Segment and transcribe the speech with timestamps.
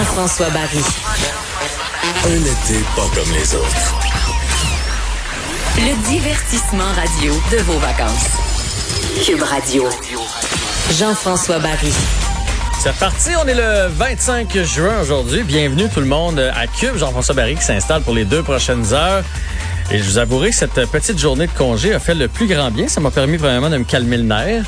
[0.00, 0.80] Jean-François Barry.
[2.24, 3.98] Un été pas comme les autres.
[5.76, 8.30] Le divertissement radio de vos vacances.
[9.22, 9.84] Cube Radio.
[10.98, 11.92] Jean-François Barry.
[12.78, 15.42] C'est reparti, on est le 25 juin aujourd'hui.
[15.42, 16.96] Bienvenue tout le monde à Cube.
[16.96, 19.22] Jean-François Barry qui s'installe pour les deux prochaines heures.
[19.92, 22.70] Et je vous avouerai que cette petite journée de congé a fait le plus grand
[22.70, 22.86] bien.
[22.86, 24.64] Ça m'a permis vraiment de me calmer le nerf,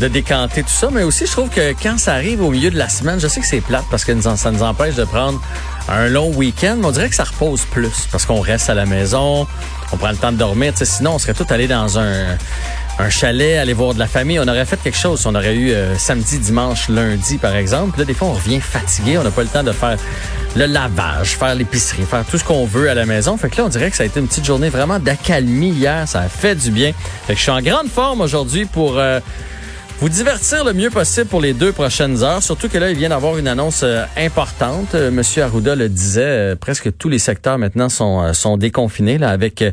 [0.00, 0.88] de décanter tout ça.
[0.90, 3.40] Mais aussi, je trouve que quand ça arrive au milieu de la semaine, je sais
[3.40, 5.40] que c'est plate parce que ça nous empêche de prendre
[5.88, 6.76] un long week-end.
[6.80, 9.46] Mais on dirait que ça repose plus parce qu'on reste à la maison,
[9.92, 10.72] on prend le temps de dormir.
[10.82, 12.36] sinon, on serait tout allé dans un
[12.98, 14.38] un chalet, aller voir de la famille.
[14.38, 15.26] On aurait fait quelque chose.
[15.26, 17.98] On aurait eu euh, samedi, dimanche, lundi, par exemple.
[17.98, 19.18] Là, des fois, on revient fatigué.
[19.18, 19.96] On n'a pas le temps de faire
[20.56, 23.36] le lavage, faire l'épicerie, faire tout ce qu'on veut à la maison.
[23.36, 26.06] Fait que là, on dirait que ça a été une petite journée vraiment d'accalmie hier.
[26.06, 26.92] Ça a fait du bien.
[27.26, 28.98] Fait que je suis en grande forme aujourd'hui pour...
[28.98, 29.20] Euh,
[30.00, 32.42] vous divertir le mieux possible pour les deux prochaines heures.
[32.42, 34.94] Surtout que là, il vient d'avoir une annonce euh, importante.
[34.94, 39.30] Euh, Monsieur Arruda le disait, euh, presque tous les secteurs maintenant sont, sont déconfinés là,
[39.30, 39.64] avec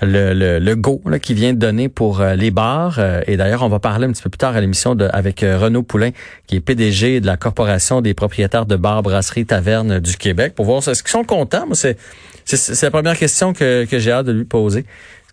[0.00, 3.00] le, le, le go là, qui vient de donner pour les bars.
[3.26, 6.10] et d'ailleurs, on va parler un petit peu plus tard à l'émission avec Renaud Poulain,
[6.46, 10.64] qui est PDG de la Corporation des propriétaires de bars, brasseries, tavernes du Québec, pour
[10.64, 11.66] voir est-ce qu'ils sont contents.
[11.72, 11.98] C'est,
[12.44, 14.84] c'est, la première question que, que j'ai hâte de lui poser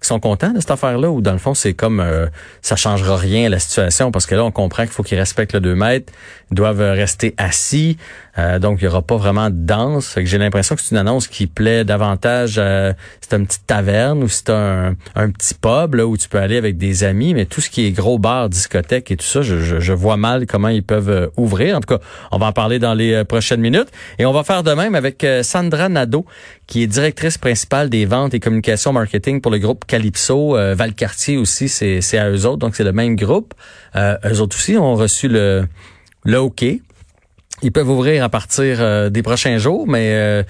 [0.07, 2.27] sont contents de cette affaire-là ou dans le fond c'est comme euh,
[2.61, 5.53] ça changera rien à la situation parce que là on comprend qu'il faut qu'ils respectent
[5.53, 6.11] le 2 mètres,
[6.51, 7.97] ils doivent rester assis,
[8.37, 10.17] euh, donc il y aura pas vraiment de danse.
[10.23, 12.55] J'ai l'impression que c'est une annonce qui plaît davantage.
[12.57, 16.39] Euh, c'est une petite taverne ou c'est un, un petit pub là où tu peux
[16.39, 19.41] aller avec des amis, mais tout ce qui est gros bar, discothèque et tout ça,
[19.41, 21.77] je, je, je vois mal comment ils peuvent euh, ouvrir.
[21.77, 23.89] En tout cas, on va en parler dans les prochaines minutes
[24.19, 26.25] et on va faire de même avec Sandra Nadeau
[26.67, 30.57] qui est directrice principale des ventes et communications marketing pour le groupe Calypso.
[30.57, 33.53] Euh, Valcartier aussi, c'est à eux autres, donc c'est le même groupe.
[33.95, 35.67] Euh, eux autres aussi ont reçu le,
[36.23, 36.65] le OK.
[37.63, 40.43] Ils peuvent ouvrir à partir euh, des prochains jours, mais euh,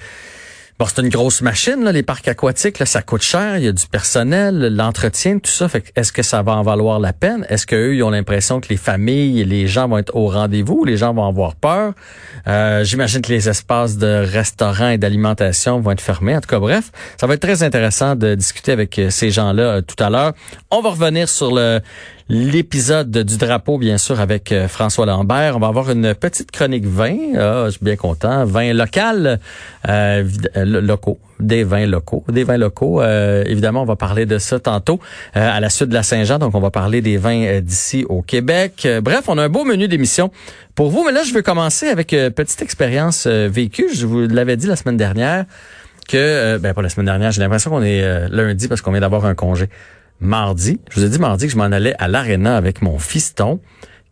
[0.76, 3.68] Bon, c'est une grosse machine, là, les parcs aquatiques, là, ça coûte cher, il y
[3.68, 5.68] a du personnel, l'entretien, tout ça.
[5.68, 7.46] Fait est-ce que ça va en valoir la peine?
[7.48, 10.84] Est-ce qu'eux, ils ont l'impression que les familles et les gens vont être au rendez-vous?
[10.84, 11.92] Les gens vont avoir peur?
[12.48, 16.36] Euh, j'imagine que les espaces de restaurants et d'alimentation vont être fermés.
[16.36, 16.90] En tout cas, bref,
[17.20, 20.32] ça va être très intéressant de discuter avec euh, ces gens-là euh, tout à l'heure.
[20.72, 21.82] On va revenir sur le
[22.28, 25.56] l'épisode du drapeau, bien sûr, avec euh, François Lambert.
[25.56, 27.16] On va avoir une petite chronique vin.
[27.36, 28.44] Ah, je suis bien content.
[28.46, 29.40] Vin local,
[29.88, 30.24] euh,
[30.56, 32.24] euh, locaux, des vins locaux.
[32.28, 35.00] Des vins locaux, évidemment, on va parler de ça tantôt
[35.34, 36.38] à la suite de la Saint-Jean.
[36.38, 38.88] Donc, on va parler des vins d'ici au Québec.
[39.02, 40.30] bref, on a un beau menu d'émission
[40.74, 41.04] pour vous.
[41.04, 43.88] Mais là, je veux commencer avec une petite expérience vécue.
[43.94, 45.44] Je vous l'avais dit la semaine dernière
[46.08, 49.26] que, ben pas la semaine dernière, j'ai l'impression qu'on est lundi parce qu'on vient d'avoir
[49.26, 49.68] un congé
[50.24, 50.80] mardi.
[50.90, 53.60] Je vous ai dit mardi que je m'en allais à l'aréna avec mon fiston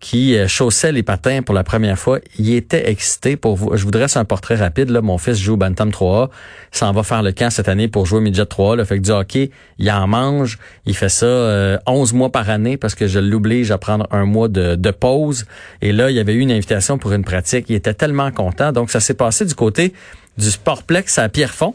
[0.03, 2.19] qui euh, chaussait les patins pour la première fois.
[2.37, 3.75] Il était excité pour vous.
[3.77, 4.91] Je voudrais un portrait rapide.
[4.91, 6.29] Là, mon fils joue au Bantam 3A.
[6.73, 8.77] S'en va faire le camp cette année pour jouer au Midget 3A.
[8.77, 8.85] Là.
[8.85, 10.59] Fait que du hockey, il en mange.
[10.87, 14.27] Il fait ça euh, 11 mois par année parce que je l'oblige à prendre un
[14.27, 15.47] mois de, de, pause.
[15.81, 17.67] Et là, il y avait eu une invitation pour une pratique.
[17.69, 18.73] Il était tellement content.
[18.73, 19.95] Donc, ça s'est passé du côté
[20.39, 21.75] du Sportplex à Pierrefonds.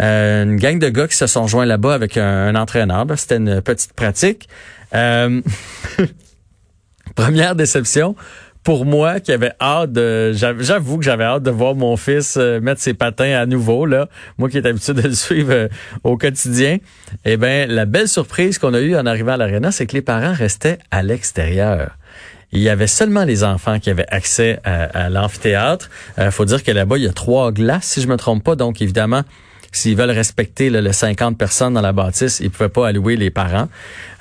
[0.00, 3.06] Euh, une gang de gars qui se sont joints là-bas avec un, entraîneur.
[3.16, 4.48] C'était une petite pratique.
[4.94, 5.40] Euh,
[7.14, 8.14] première déception
[8.62, 12.60] pour moi qui avait hâte de j'avoue que j'avais hâte de voir mon fils euh,
[12.60, 15.68] mettre ses patins à nouveau là moi qui est habitué de le suivre
[16.04, 16.78] au quotidien
[17.24, 20.02] eh ben la belle surprise qu'on a eue en arrivant à l'aréna c'est que les
[20.02, 21.97] parents restaient à l'extérieur
[22.52, 25.90] il y avait seulement les enfants qui avaient accès à, l'amphithéâtre.
[26.18, 28.56] Il faut dire que là-bas, il y a trois glaces, si je me trompe pas.
[28.56, 29.22] Donc, évidemment,
[29.72, 33.30] s'ils veulent respecter le les 50 personnes dans la bâtisse, ils pouvaient pas allouer les
[33.30, 33.68] parents.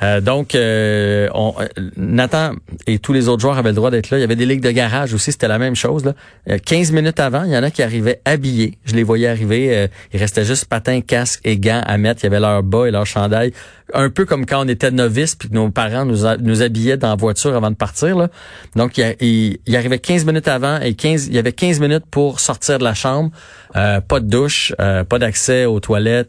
[0.04, 2.54] Euh, donc, euh, on, euh, Nathan
[2.86, 4.18] et tous les autres joueurs avaient le droit d'être là.
[4.18, 6.06] Il y avait des ligues de garage aussi, c'était la même chose.
[6.06, 6.14] Là.
[6.60, 8.78] 15 minutes avant, il y en a qui arrivaient habillés.
[8.86, 9.88] Je les voyais arriver.
[10.14, 12.24] il restait juste patins, casque et gants à mettre.
[12.24, 13.54] Il y avait leur bas et leur chandail.
[13.94, 17.10] Un peu comme quand on était novices puis que nos parents nous, nous habillaient dans
[17.10, 18.18] la voiture avant de partir.
[18.18, 18.28] Là.
[18.76, 22.04] Donc, il, il, il, arrivait 15 minutes avant et 15, il y avait 15 minutes
[22.12, 23.32] pour sortir de la chambre.
[23.74, 25.37] pas de douche, pas d'accès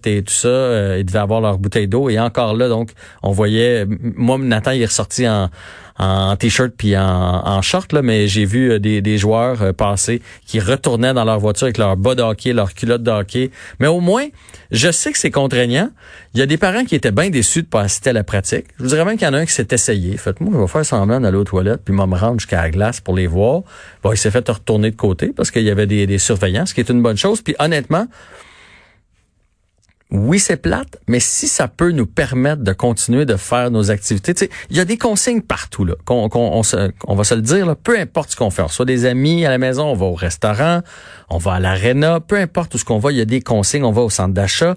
[0.07, 0.97] et tout ça.
[0.99, 2.09] ils devaient avoir leur bouteille d'eau.
[2.09, 5.51] Et encore là, donc, on voyait moi, Nathan, il est ressorti en,
[5.99, 9.73] en t-shirt puis en, en short, là, mais j'ai vu euh, des, des joueurs euh,
[9.73, 12.23] passer qui retournaient dans leur voiture avec leur bas de
[12.53, 13.51] leur culotte de.
[13.81, 14.27] Mais au moins,
[14.71, 15.91] je sais que c'est contraignant.
[16.35, 18.67] Il y a des parents qui étaient bien déçus de pas assister à la pratique.
[18.79, 20.17] Je vous dirais même qu'il y en a un qui s'est essayé.
[20.17, 23.17] Faites-moi, je vais faire semblant d'aller aux toilettes, puis me rendre jusqu'à la glace pour
[23.17, 23.63] les voir.
[24.03, 26.75] Bon, il s'est fait retourner de côté parce qu'il y avait des, des surveillants, ce
[26.75, 27.43] qui est une bonne chose.
[27.43, 28.07] Puis honnêtement,
[30.11, 34.49] oui, c'est plate, mais si ça peut nous permettre de continuer de faire nos activités,
[34.71, 36.55] il y a des consignes partout là, on,
[37.15, 39.51] va se le dire là, peu importe ce qu'on fait, on soit des amis à
[39.51, 40.81] la maison, on va au restaurant,
[41.29, 43.85] on va à l'aréna, peu importe où ce qu'on va, il y a des consignes,
[43.85, 44.77] on va au centre d'achat,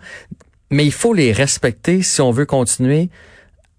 [0.70, 3.10] mais il faut les respecter si on veut continuer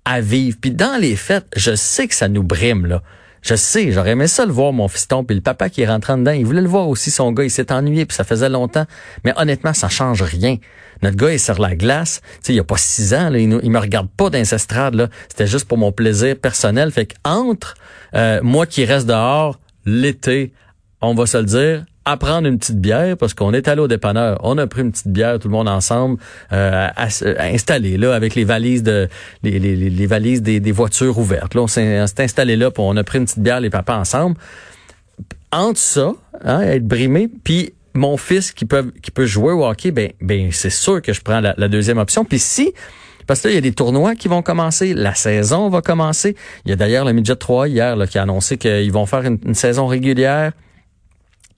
[0.07, 0.57] à vivre.
[0.59, 3.03] Puis dans les fêtes, je sais que ça nous brime là.
[3.43, 6.17] Je sais, j'aurais aimé ça le voir, mon fiston, puis le papa qui est rentré
[6.17, 8.87] dedans, il voulait le voir aussi, son gars, il s'est ennuyé, puis ça faisait longtemps.
[9.25, 10.59] Mais honnêtement, ça change rien.
[11.03, 13.39] Notre gars est sur la glace, tu sais, il y a pas six ans, là,
[13.39, 15.09] il, il me regarde pas dans là.
[15.29, 16.91] C'était juste pour mon plaisir personnel.
[16.91, 17.75] Fait que entre
[18.15, 20.53] euh, moi qui reste dehors, l'été,
[21.01, 23.89] on va se le dire, à prendre une petite bière parce qu'on est allé au
[23.89, 24.39] dépanneur.
[24.43, 26.19] On a pris une petite bière, tout le monde ensemble,
[26.53, 29.09] euh, installé là avec les valises de
[29.43, 31.55] les, les, les valises des, des, voitures ouvertes.
[31.55, 34.37] Là, on s'est installé là, puis on a pris une petite bière les papas ensemble.
[35.53, 36.13] Entre ça,
[36.45, 40.51] hein, être brimé, puis mon fils qui peut qui peut jouer au hockey, ben ben
[40.53, 42.25] c'est sûr que je prends la, deuxième option.
[42.25, 42.73] Puis si
[43.27, 46.37] parce que là, il y a des tournois qui vont commencer, la saison va commencer.
[46.65, 49.55] Il y a d'ailleurs le Midget 3 hier qui a annoncé qu'ils vont faire une
[49.55, 50.53] saison régulière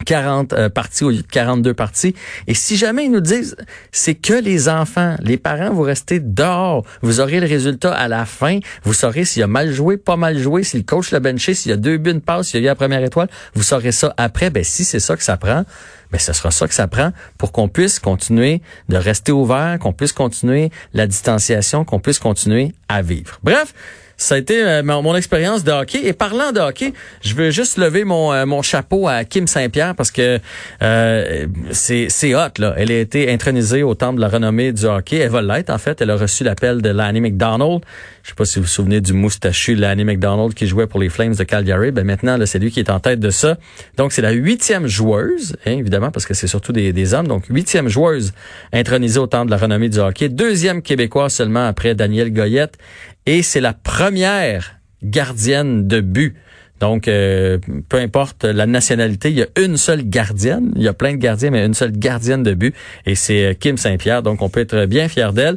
[0.04, 2.14] 40 euh, parties au lieu de 42 parties.
[2.46, 3.56] Et si jamais ils nous disent,
[3.92, 8.24] c'est que les enfants, les parents, vous restez dehors, vous aurez le résultat à la
[8.26, 11.54] fin, vous saurez s'il a mal joué, pas mal joué, si le coach l'a benché,
[11.54, 13.92] s'il y a deux buts, une passe, s'il a eu la première étoile, vous saurez
[13.92, 14.50] ça après.
[14.50, 15.64] Ben, si c'est ça que ça prend,
[16.10, 19.92] ben, ce sera ça que ça prend pour qu'on puisse continuer de rester ouvert, qu'on
[19.92, 23.40] puisse continuer la distanciation, qu'on puisse continuer à vivre.
[23.42, 23.74] Bref,
[24.16, 26.06] ça a été euh, mon, expérience de hockey.
[26.06, 29.94] Et parlant de hockey, je veux juste lever mon, euh, mon chapeau à Kim Saint-Pierre
[29.94, 30.38] parce que
[30.82, 32.58] euh, c'est, hot.
[32.58, 32.74] Là.
[32.76, 35.16] Elle a été intronisée au temple de la renommée du hockey.
[35.16, 36.00] Elle va l'être, en fait.
[36.00, 37.80] Elle a reçu l'appel de Lanny McDonald.
[38.22, 41.10] Je sais pas si vous vous souvenez du moustachu Lanny McDonald qui jouait pour les
[41.10, 41.90] Flames de Calgary.
[41.90, 43.58] Ben maintenant, c'est lui qui est en tête de ça.
[43.96, 47.28] Donc, c'est la huitième joueuse, hein, évidemment, parce que c'est surtout des, des hommes.
[47.28, 48.32] Donc, huitième joueuse
[48.72, 50.28] intronisée au temple de la renommée du hockey.
[50.28, 52.78] Deuxième québécois seulement après Daniel Goyette
[53.26, 56.34] et c'est la première gardienne de but.
[56.80, 60.72] Donc, euh, peu importe la nationalité, il y a une seule gardienne.
[60.76, 62.74] Il y a plein de gardiens, mais une seule gardienne de but.
[63.06, 64.22] Et c'est euh, Kim Saint-Pierre.
[64.22, 65.56] Donc, on peut être bien fier d'elle.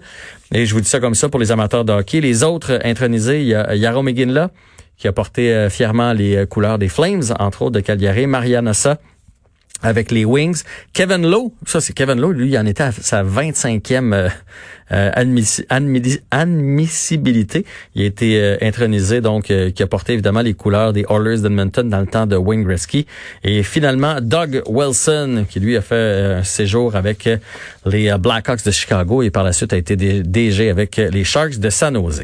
[0.53, 2.21] Et je vous dis ça comme ça pour les amateurs de hockey.
[2.21, 4.47] Les autres intronisés, il y a Yaro McGinley,
[4.97, 8.27] qui a porté euh, fièrement les couleurs des Flames, entre autres de Calgary.
[8.27, 8.97] Mariana Sa,
[9.83, 10.63] avec les Wings.
[10.93, 14.29] Kevin Lowe, ça c'est Kevin Lowe, lui il en était à sa 25e euh,
[14.91, 15.11] euh,
[16.31, 17.65] admissibilité.
[17.93, 21.89] Il a été euh, intronisé, donc qui a porté évidemment les couleurs des Oilers d'Edmonton
[21.89, 23.05] dans le temps de Wayne Gretzky.
[23.43, 27.29] Et finalement, Doug Wilson, qui lui a fait un séjour avec
[27.85, 31.69] les Blackhawks de Chicago et par la suite a été DG avec les Sharks de
[31.69, 32.23] San Jose.